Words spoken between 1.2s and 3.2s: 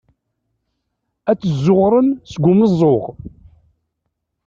Ad t-zzuɣren seg umeẓẓuɣ.